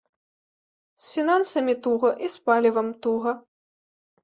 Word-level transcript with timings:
З 1.03 1.11
фінансамі 1.17 1.75
туга 1.85 2.11
і 2.25 2.33
з 2.39 2.43
палівам 2.49 2.93
туга. 3.07 3.31